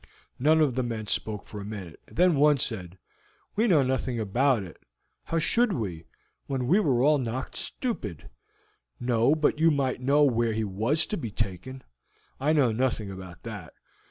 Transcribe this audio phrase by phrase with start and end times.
[0.39, 2.97] None of the men spoke for a minute, and then one said:
[3.55, 4.81] "We know nothing about it;
[5.25, 6.07] how should we,
[6.47, 8.27] when we were all knocked stupid?"
[8.99, 11.83] "No, but you might know where he was to be taken."
[12.39, 13.73] "I know nothing about that.